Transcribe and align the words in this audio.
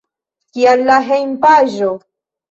Kial 0.55 0.81
la 0.87 0.95
hejmpaĝo? 1.09 1.91